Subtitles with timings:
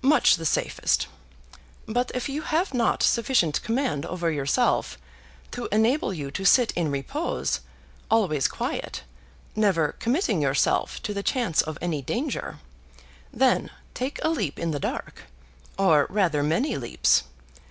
[0.00, 1.06] "Much the safest.
[1.84, 4.96] But if you have not sufficient command over yourself
[5.50, 7.60] to enable you to sit in repose,
[8.10, 9.02] always quiet,
[9.54, 12.58] never committing yourself to the chance of any danger,
[13.34, 15.24] then take a leap in the dark;
[15.76, 17.24] or rather many leaps.